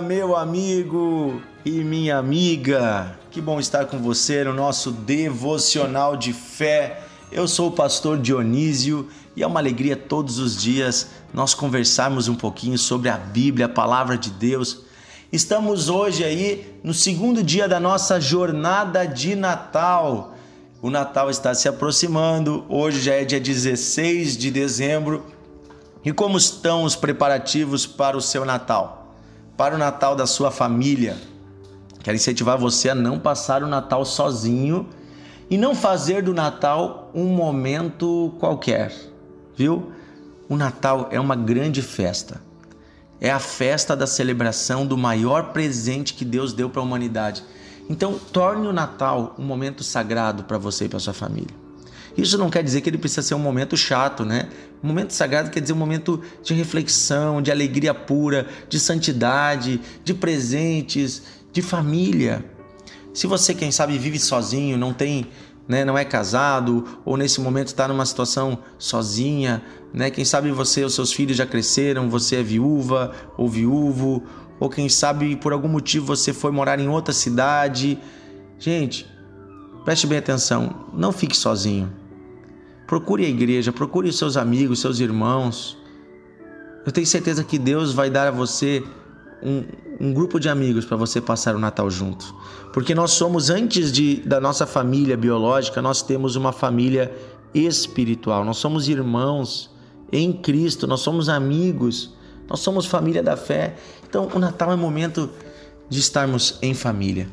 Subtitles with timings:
[0.00, 3.18] meu amigo e minha amiga.
[3.30, 7.02] Que bom estar com você no nosso devocional de fé.
[7.30, 12.34] Eu sou o pastor Dionísio e é uma alegria todos os dias nós conversarmos um
[12.34, 14.82] pouquinho sobre a Bíblia, a palavra de Deus.
[15.32, 20.34] Estamos hoje aí no segundo dia da nossa jornada de Natal.
[20.80, 25.24] O Natal está se aproximando, hoje já é dia 16 de dezembro.
[26.04, 29.03] E como estão os preparativos para o seu Natal?
[29.56, 31.16] Para o Natal da sua família?
[32.02, 34.88] Quero incentivar você a não passar o Natal sozinho
[35.48, 38.92] e não fazer do Natal um momento qualquer,
[39.56, 39.92] viu?
[40.48, 42.42] O Natal é uma grande festa.
[43.20, 47.42] É a festa da celebração do maior presente que Deus deu para a humanidade.
[47.88, 51.63] Então, torne o Natal um momento sagrado para você e para sua família.
[52.16, 54.48] Isso não quer dizer que ele precisa ser um momento chato, né?
[54.82, 60.14] Um momento sagrado quer dizer um momento de reflexão, de alegria pura, de santidade, de
[60.14, 62.44] presentes, de família.
[63.12, 65.28] Se você, quem sabe, vive sozinho, não tem,
[65.68, 70.10] né, não é casado, ou nesse momento está numa situação sozinha, né?
[70.10, 74.22] Quem sabe você, os seus filhos já cresceram, você é viúva ou viúvo,
[74.60, 77.98] ou quem sabe por algum motivo você foi morar em outra cidade.
[78.58, 79.06] Gente,
[79.84, 82.03] preste bem atenção, não fique sozinho.
[82.86, 85.76] Procure a igreja, procure os seus amigos, seus irmãos.
[86.84, 88.84] Eu tenho certeza que Deus vai dar a você
[89.42, 89.64] um,
[90.00, 92.34] um grupo de amigos para você passar o Natal junto.
[92.72, 97.14] Porque nós somos, antes de, da nossa família biológica, nós temos uma família
[97.54, 98.44] espiritual.
[98.44, 99.70] Nós somos irmãos
[100.12, 102.14] em Cristo, nós somos amigos,
[102.48, 103.76] nós somos família da fé.
[104.08, 105.30] Então, o Natal é momento
[105.88, 107.28] de estarmos em família.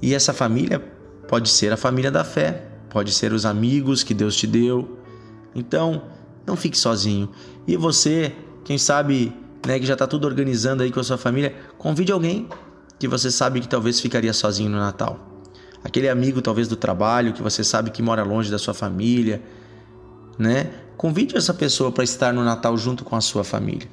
[0.00, 0.82] E essa família
[1.28, 4.98] pode ser a família da fé, pode ser os amigos que Deus te deu.
[5.54, 6.02] Então,
[6.46, 7.30] não fique sozinho.
[7.66, 9.32] E você, quem sabe,
[9.66, 12.48] né, que já está tudo organizando aí com a sua família, convide alguém
[12.98, 15.18] que você sabe que talvez ficaria sozinho no Natal.
[15.82, 19.42] Aquele amigo talvez do trabalho que você sabe que mora longe da sua família,
[20.38, 20.70] né?
[20.98, 23.88] Convide essa pessoa para estar no Natal junto com a sua família.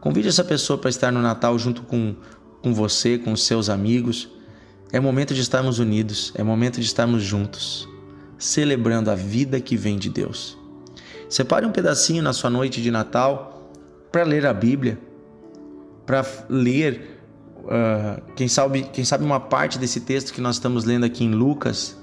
[0.00, 2.14] Convide essa pessoa para estar no Natal junto com,
[2.62, 4.28] com você, com os seus amigos.
[4.92, 7.88] É momento de estarmos unidos, é momento de estarmos juntos,
[8.38, 10.58] celebrando a vida que vem de Deus.
[11.28, 13.70] Separe um pedacinho na sua noite de Natal
[14.12, 14.98] para ler a Bíblia,
[16.06, 17.20] para ler,
[17.64, 21.32] uh, quem, sabe, quem sabe uma parte desse texto que nós estamos lendo aqui em
[21.34, 21.96] Lucas,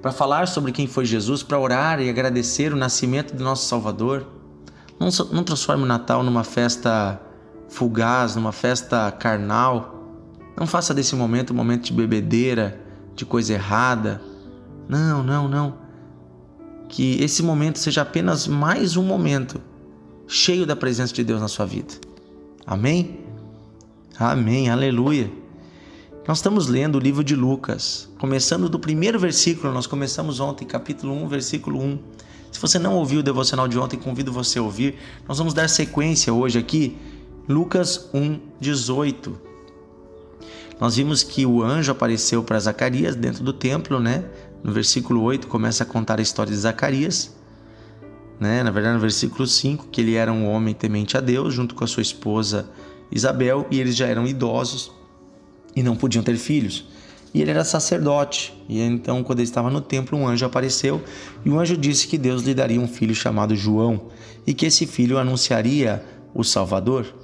[0.00, 4.26] para falar sobre quem foi Jesus, para orar e agradecer o nascimento do nosso Salvador.
[4.98, 7.20] Não, não transforme o Natal numa festa
[7.68, 10.12] fugaz, numa festa carnal.
[10.56, 12.80] Não faça desse momento um momento de bebedeira,
[13.14, 14.20] de coisa errada.
[14.88, 15.74] Não, não, não.
[16.88, 19.60] Que esse momento seja apenas mais um momento
[20.26, 21.94] cheio da presença de Deus na sua vida.
[22.66, 23.20] Amém?
[24.18, 25.30] Amém, aleluia.
[26.26, 31.12] Nós estamos lendo o livro de Lucas, começando do primeiro versículo, nós começamos ontem, capítulo
[31.24, 31.98] 1, versículo 1.
[32.52, 34.96] Se você não ouviu o devocional de ontem, convido você a ouvir.
[35.26, 36.96] Nós vamos dar sequência hoje aqui,
[37.48, 39.40] Lucas 1, 18.
[40.78, 44.24] Nós vimos que o anjo apareceu para Zacarias dentro do templo, né?
[44.62, 47.32] No versículo 8 começa a contar a história de Zacarias
[48.42, 48.60] né?
[48.64, 51.84] Na verdade, no versículo 5, que ele era um homem temente a Deus, junto com
[51.84, 52.68] a sua esposa
[53.08, 54.90] Isabel, e eles já eram idosos
[55.76, 56.84] e não podiam ter filhos.
[57.32, 58.52] E ele era sacerdote.
[58.68, 61.00] E então, quando ele estava no templo, um anjo apareceu
[61.44, 64.08] e o anjo disse que Deus lhe daria um filho chamado João
[64.44, 67.14] e que esse filho anunciaria o Salvador.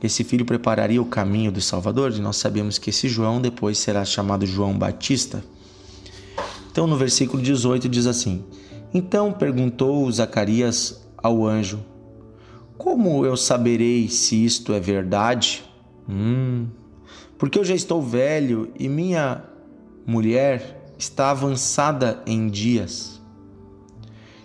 [0.00, 4.04] Esse filho prepararia o caminho do Salvador, e nós sabemos que esse João depois será
[4.04, 5.42] chamado João Batista.
[6.74, 8.42] Então, no versículo 18 diz assim:
[8.92, 11.84] então perguntou Zacarias ao anjo:
[12.76, 15.64] Como eu saberei se isto é verdade?
[16.08, 16.66] Hum,
[17.38, 19.44] porque eu já estou velho e minha
[20.04, 23.20] mulher está avançada em dias.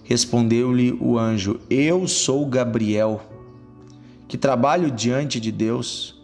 [0.03, 3.21] Respondeu-lhe o anjo: Eu sou Gabriel,
[4.27, 6.19] que trabalho diante de Deus,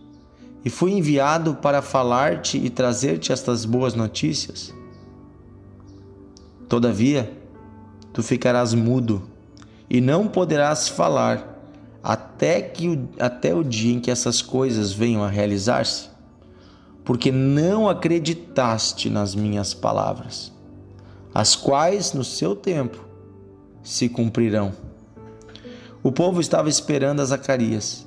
[0.63, 4.71] e fui enviado para falar-te e trazer-te estas boas notícias.
[6.67, 7.31] Todavia,
[8.11, 9.23] tu ficarás mudo
[9.89, 11.55] e não poderás falar
[12.03, 16.09] até que até o dia em que essas coisas venham a realizar-se,
[17.03, 20.51] porque não acreditaste nas minhas palavras,
[21.33, 23.03] as quais no seu tempo
[23.83, 24.71] se cumprirão.
[26.01, 28.05] O povo estava esperando a Zacarias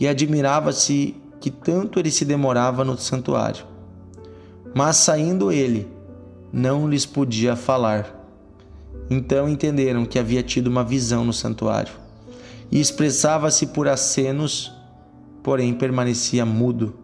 [0.00, 3.66] e admirava-se que tanto ele se demorava no santuário.
[4.74, 5.86] Mas saindo ele,
[6.54, 8.24] não lhes podia falar
[9.10, 11.92] então entenderam que havia tido uma visão no santuário
[12.70, 14.72] e expressava-se por acenos,
[15.42, 16.94] porém permanecia mudo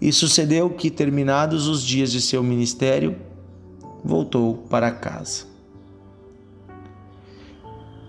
[0.00, 3.16] E sucedeu que, terminados os dias de seu ministério,
[4.04, 5.46] voltou para casa.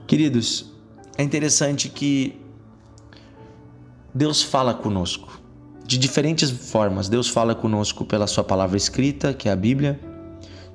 [0.06, 0.72] Queridos,
[1.18, 2.40] é interessante que
[4.14, 5.42] Deus fala conosco
[5.84, 7.10] de diferentes formas.
[7.10, 10.00] Deus fala conosco pela Sua palavra escrita, que é a Bíblia.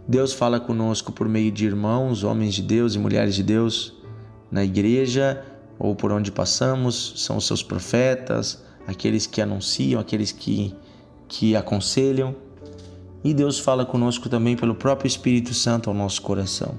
[0.06, 3.94] Deus fala conosco por meio de irmãos, homens de Deus e mulheres de Deus
[4.50, 5.42] na igreja
[5.78, 10.74] ou por onde passamos, são os seus profetas, aqueles que anunciam, aqueles que,
[11.26, 12.34] que aconselham.
[13.22, 16.74] E Deus fala conosco também pelo próprio Espírito Santo ao nosso coração.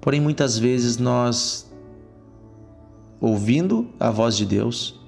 [0.00, 1.70] Porém, muitas vezes nós,
[3.20, 4.98] ouvindo a voz de Deus,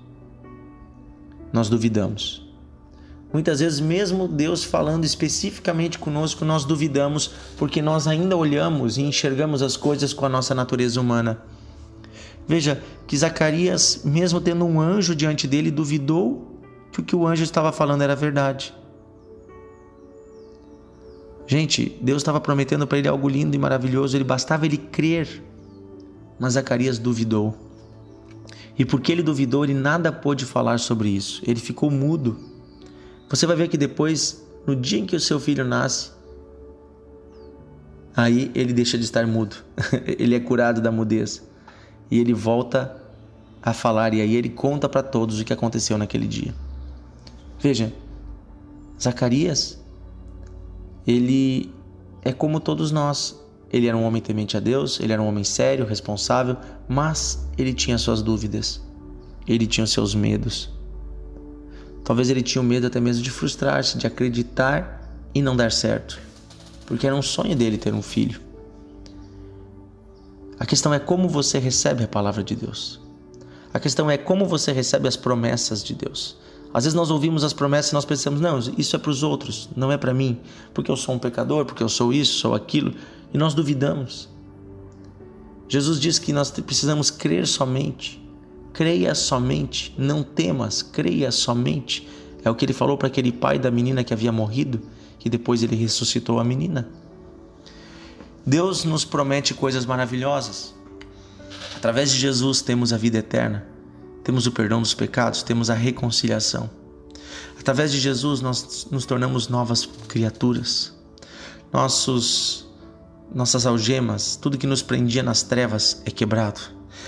[1.53, 2.44] nós duvidamos.
[3.35, 9.61] Muitas vezes, mesmo Deus falando especificamente conosco, nós duvidamos porque nós ainda olhamos e enxergamos
[9.61, 11.43] as coisas com a nossa natureza humana.
[12.47, 17.43] Veja que Zacarias, mesmo tendo um anjo diante dele, duvidou que o que o anjo
[17.43, 18.73] estava falando era verdade.
[21.45, 25.43] Gente, Deus estava prometendo para ele algo lindo e maravilhoso, ele bastava ele crer.
[26.39, 27.53] Mas Zacarias duvidou.
[28.79, 31.43] E porque ele duvidou, ele nada pôde falar sobre isso.
[31.45, 32.54] Ele ficou mudo.
[33.29, 36.11] Você vai ver que depois, no dia em que o seu filho nasce,
[38.17, 39.57] aí ele deixa de estar mudo.
[40.19, 41.43] ele é curado da mudez.
[42.11, 43.03] E ele volta
[43.63, 46.55] a falar e aí ele conta para todos o que aconteceu naquele dia.
[47.59, 47.93] Veja,
[49.01, 49.83] Zacarias
[51.07, 51.73] ele
[52.23, 53.41] é como todos nós.
[53.73, 56.57] Ele era um homem temente a Deus, ele era um homem sério, responsável,
[56.89, 58.81] mas ele tinha suas dúvidas,
[59.49, 60.71] ele tinha seus medos.
[62.05, 66.21] Talvez ele tinha medo até mesmo de frustrar-se, de acreditar e não dar certo,
[66.87, 68.41] porque era um sonho dele ter um filho.
[70.59, 73.01] A questão é como você recebe a palavra de Deus.
[73.73, 76.37] A questão é como você recebe as promessas de Deus.
[76.73, 79.69] Às vezes nós ouvimos as promessas e nós pensamos, não, isso é para os outros,
[79.77, 80.41] não é para mim,
[80.73, 82.95] porque eu sou um pecador, porque eu sou isso, sou aquilo,
[83.33, 84.29] e nós duvidamos.
[85.69, 88.24] Jesus diz que nós precisamos crer somente.
[88.75, 92.07] Creia somente, não temas, creia somente.
[92.45, 94.83] É o que ele falou para aquele pai da menina que havia morrido,
[95.19, 96.87] que depois ele ressuscitou a menina.
[98.45, 100.75] Deus nos promete coisas maravilhosas.
[101.75, 103.73] Através de Jesus temos a vida eterna
[104.25, 106.71] temos o perdão dos pecados, temos a reconciliação.
[107.61, 110.95] Através de Jesus nós nos tornamos novas criaturas.
[111.71, 112.65] Nossos
[113.35, 116.61] nossas algemas, tudo que nos prendia nas trevas é quebrado.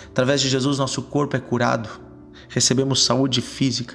[0.08, 1.88] Através de Jesus nosso corpo é curado.
[2.48, 3.94] Recebemos saúde física.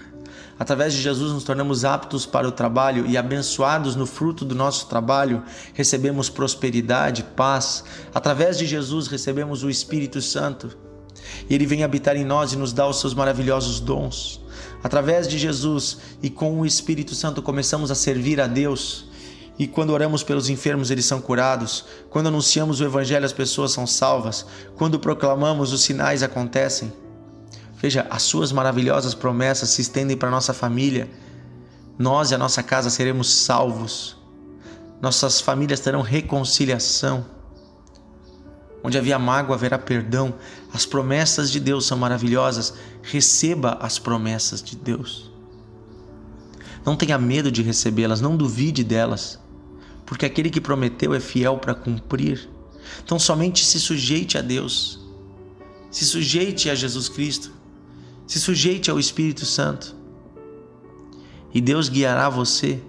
[0.61, 4.85] Através de Jesus nos tornamos aptos para o trabalho e abençoados no fruto do nosso
[4.85, 5.43] trabalho,
[5.73, 7.83] recebemos prosperidade, paz.
[8.13, 10.77] Através de Jesus recebemos o Espírito Santo
[11.49, 14.39] e Ele vem habitar em nós e nos dá os seus maravilhosos dons.
[14.83, 19.09] Através de Jesus e com o Espírito Santo começamos a servir a Deus.
[19.59, 21.86] E quando oramos pelos enfermos, eles são curados.
[22.09, 24.45] Quando anunciamos o Evangelho, as pessoas são salvas.
[24.75, 26.92] Quando proclamamos, os sinais acontecem.
[27.75, 31.09] Veja, as suas maravilhosas promessas se estendem para nossa família.
[31.98, 34.18] Nós e a nossa casa seremos salvos.
[35.01, 37.25] Nossas famílias terão reconciliação.
[38.84, 40.34] Onde havia mágoa, haverá perdão.
[40.74, 42.74] As promessas de Deus são maravilhosas.
[43.01, 45.30] Receba as promessas de Deus.
[46.85, 49.39] Não tenha medo de recebê-las, não duvide delas,
[50.05, 52.50] porque aquele que prometeu é fiel para cumprir.
[53.03, 55.00] Então, somente se sujeite a Deus,
[55.89, 57.51] se sujeite a Jesus Cristo,
[58.25, 59.95] se sujeite ao Espírito Santo,
[61.53, 62.81] e Deus guiará você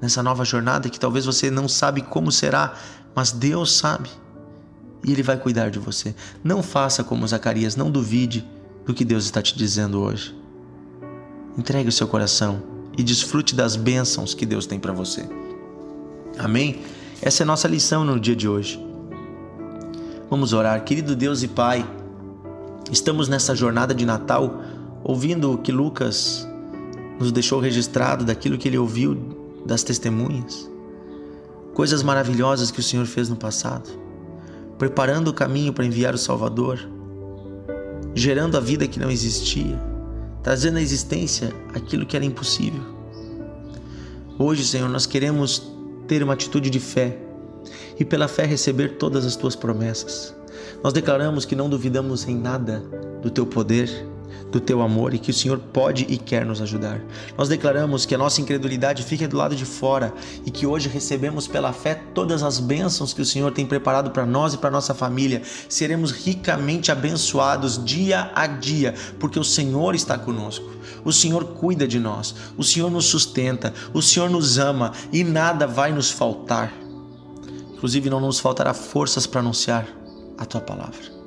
[0.00, 2.76] nessa nova jornada que talvez você não sabe como será,
[3.14, 4.10] mas Deus sabe
[5.04, 6.14] e Ele vai cuidar de você.
[6.42, 8.46] Não faça como Zacarias, não duvide
[8.84, 10.36] do que Deus está te dizendo hoje.
[11.56, 15.26] Entregue o seu coração e desfrute das bênçãos que Deus tem para você.
[16.38, 16.82] Amém?
[17.22, 18.84] Essa é a nossa lição no dia de hoje.
[20.28, 21.88] Vamos orar, querido Deus e Pai.
[22.92, 24.62] Estamos nessa jornada de Natal
[25.02, 26.46] ouvindo o que Lucas
[27.18, 29.16] nos deixou registrado daquilo que ele ouviu
[29.64, 30.70] das testemunhas.
[31.72, 34.08] Coisas maravilhosas que o Senhor fez no passado
[34.78, 36.78] preparando o caminho para enviar o Salvador,
[38.14, 39.76] gerando a vida que não existia,
[40.48, 42.80] trazendo à existência aquilo que era impossível.
[44.38, 45.70] Hoje, Senhor, nós queremos
[46.06, 47.18] ter uma atitude de fé
[48.00, 50.34] e pela fé receber todas as tuas promessas.
[50.82, 52.82] Nós declaramos que não duvidamos em nada
[53.20, 53.90] do teu poder,
[54.50, 57.00] do teu amor e que o Senhor pode e quer nos ajudar.
[57.36, 60.12] Nós declaramos que a nossa incredulidade fica do lado de fora
[60.44, 64.24] e que hoje recebemos pela fé todas as bênçãos que o Senhor tem preparado para
[64.24, 65.42] nós e para nossa família.
[65.68, 70.66] Seremos ricamente abençoados dia a dia, porque o Senhor está conosco.
[71.04, 75.66] O Senhor cuida de nós, o Senhor nos sustenta, o Senhor nos ama e nada
[75.66, 76.72] vai nos faltar.
[77.74, 79.86] Inclusive, não nos faltará forças para anunciar
[80.36, 81.18] a tua palavra.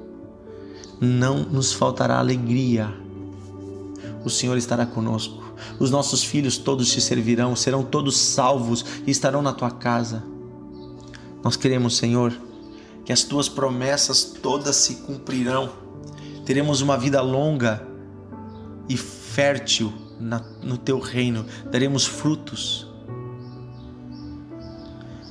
[1.00, 2.94] Não nos faltará alegria
[4.24, 5.44] o Senhor estará conosco.
[5.80, 10.24] Os nossos filhos todos te servirão, serão todos salvos e estarão na tua casa.
[11.44, 12.34] Nós queremos, Senhor,
[13.06, 15.72] que as tuas promessas todas se cumprirão.
[16.46, 17.86] Teremos uma vida longa
[18.88, 19.94] e fértil
[20.62, 22.91] no teu reino, daremos frutos.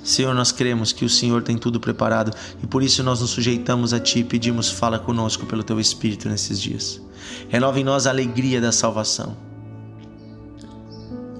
[0.03, 3.93] Senhor, nós cremos que o Senhor tem tudo preparado e por isso nós nos sujeitamos
[3.93, 7.01] a Ti e pedimos, fala conosco pelo Teu Espírito nesses dias.
[7.49, 9.37] Renova em nós a alegria da salvação.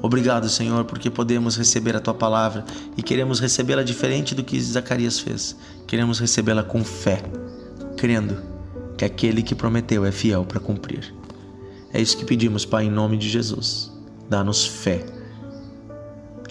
[0.03, 2.65] Obrigado, Senhor, porque podemos receber a tua palavra
[2.97, 5.57] e queremos recebê-la diferente do que Zacarias fez.
[5.87, 7.23] Queremos recebê-la com fé,
[7.97, 8.39] crendo
[8.97, 11.15] que aquele que prometeu é fiel para cumprir.
[11.93, 13.93] É isso que pedimos, Pai, em nome de Jesus.
[14.29, 15.05] Dá-nos fé.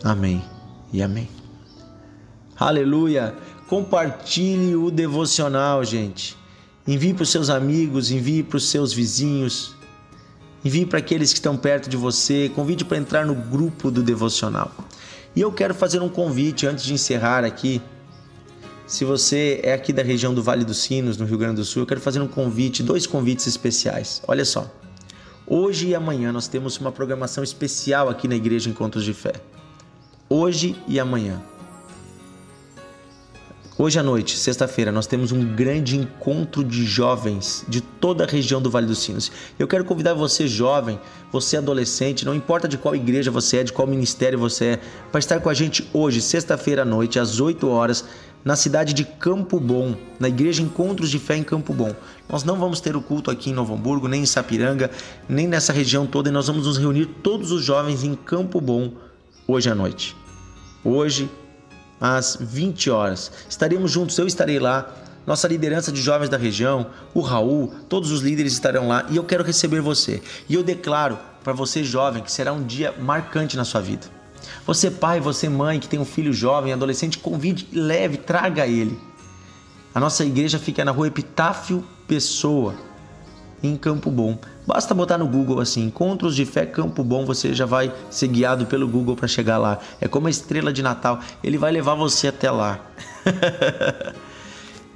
[0.04, 0.44] Amém
[0.94, 1.39] e amém.
[2.60, 3.34] Aleluia!
[3.70, 6.36] Compartilhe o devocional, gente.
[6.86, 9.76] Envie para os seus amigos, envie para os seus vizinhos,
[10.66, 14.72] envie para aqueles que estão perto de você, convide para entrar no grupo do devocional.
[15.34, 17.82] E eu quero fazer um convite antes de encerrar aqui.
[18.86, 21.84] Se você é aqui da região do Vale dos Sinos, no Rio Grande do Sul,
[21.84, 24.22] eu quero fazer um convite, dois convites especiais.
[24.28, 24.70] Olha só.
[25.48, 29.34] Hoje e amanhã nós temos uma programação especial aqui na Igreja Encontros de Fé.
[30.28, 31.42] Hoje e amanhã.
[33.82, 38.62] Hoje à noite, sexta-feira, nós temos um grande encontro de jovens de toda a região
[38.62, 39.32] do Vale dos Sinos.
[39.58, 41.00] Eu quero convidar você, jovem,
[41.32, 45.20] você adolescente, não importa de qual igreja você é, de qual ministério você é, para
[45.20, 48.04] estar com a gente hoje, sexta-feira à noite, às 8 horas,
[48.44, 51.96] na cidade de Campo Bom, na Igreja Encontros de Fé em Campo Bom.
[52.28, 54.92] Nós não vamos ter o culto aqui em Novo Hamburgo, nem em Sapiranga,
[55.30, 58.92] nem nessa região toda, e nós vamos nos reunir todos os jovens em Campo Bom
[59.48, 60.18] hoje à noite.
[60.84, 61.30] Hoje,
[62.00, 63.32] às 20 horas.
[63.50, 64.94] Estaremos juntos, eu estarei lá,
[65.26, 69.24] nossa liderança de jovens da região, o Raul, todos os líderes estarão lá e eu
[69.24, 70.22] quero receber você.
[70.48, 74.08] E eu declaro para você jovem que será um dia marcante na sua vida.
[74.66, 79.00] Você pai, você mãe que tem um filho jovem, adolescente, convide, leve, traga ele.
[79.94, 82.76] A nossa igreja fica na rua Epitáfio Pessoa,
[83.62, 84.38] em Campo Bom.
[84.70, 88.68] Basta botar no Google assim, Encontros de Fé Campo Bom, você já vai ser guiado
[88.68, 89.80] pelo Google para chegar lá.
[90.00, 92.80] É como a estrela de Natal, ele vai levar você até lá.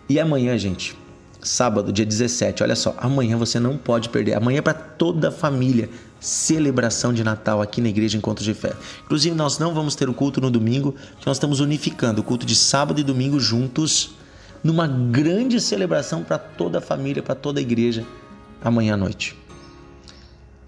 [0.07, 0.95] e amanhã, gente,
[1.41, 4.35] sábado, dia 17, olha só, amanhã você não pode perder.
[4.35, 5.89] Amanhã é para toda a família,
[6.19, 8.73] celebração de Natal aqui na Igreja Encontros de Fé.
[9.05, 12.45] Inclusive, nós não vamos ter o culto no domingo, que nós estamos unificando o culto
[12.45, 14.11] de sábado e domingo juntos
[14.63, 18.05] numa grande celebração para toda a família, para toda a igreja
[18.63, 19.35] amanhã à noite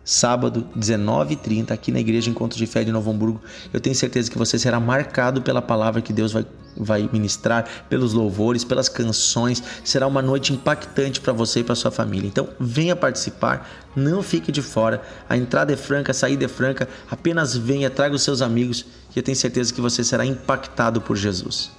[0.05, 3.41] sábado, 19h30, aqui na Igreja Encontro de Fé de Novo Hamburgo.
[3.73, 6.45] Eu tenho certeza que você será marcado pela palavra que Deus vai,
[6.77, 9.63] vai ministrar, pelos louvores, pelas canções.
[9.83, 12.27] Será uma noite impactante para você e para sua família.
[12.27, 15.01] Então, venha participar, não fique de fora.
[15.27, 16.87] A entrada é franca, a saída é franca.
[17.09, 21.17] Apenas venha, traga os seus amigos, que eu tenho certeza que você será impactado por
[21.17, 21.71] Jesus.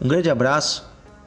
[0.00, 0.84] Um grande abraço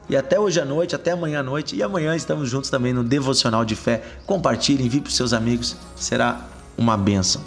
[0.08, 1.76] e até hoje à noite, até amanhã à noite.
[1.76, 4.02] E amanhã estamos juntos também no Devocional de Fé.
[4.26, 5.76] Compartilhe, envie para os seus amigos.
[5.96, 6.40] Será
[6.76, 7.42] uma bênção.